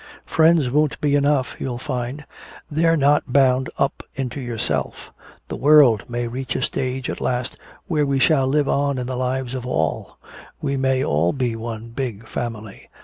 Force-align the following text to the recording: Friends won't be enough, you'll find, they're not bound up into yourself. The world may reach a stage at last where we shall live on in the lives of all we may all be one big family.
Friends 0.25 0.71
won't 0.71 0.99
be 0.99 1.13
enough, 1.15 1.53
you'll 1.59 1.77
find, 1.77 2.25
they're 2.71 2.97
not 2.97 3.31
bound 3.31 3.69
up 3.77 4.01
into 4.15 4.41
yourself. 4.41 5.11
The 5.47 5.55
world 5.55 6.09
may 6.09 6.25
reach 6.27 6.55
a 6.55 6.63
stage 6.63 7.07
at 7.07 7.21
last 7.21 7.55
where 7.85 8.07
we 8.07 8.17
shall 8.17 8.47
live 8.47 8.67
on 8.67 8.97
in 8.97 9.05
the 9.05 9.15
lives 9.15 9.53
of 9.53 9.63
all 9.63 10.17
we 10.59 10.75
may 10.75 11.05
all 11.05 11.33
be 11.33 11.55
one 11.55 11.89
big 11.89 12.27
family. 12.27 12.89